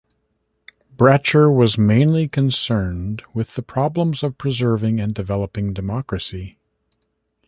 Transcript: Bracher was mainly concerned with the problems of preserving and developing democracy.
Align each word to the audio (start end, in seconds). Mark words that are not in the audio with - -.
Bracher 0.89 1.51
was 1.51 1.77
mainly 1.77 2.27
concerned 2.27 3.21
with 3.35 3.53
the 3.53 3.61
problems 3.61 4.23
of 4.23 4.35
preserving 4.35 4.99
and 4.99 5.13
developing 5.13 5.73
democracy. 5.73 6.57